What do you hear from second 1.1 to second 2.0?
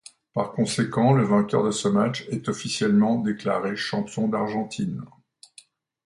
le vainqueur de ce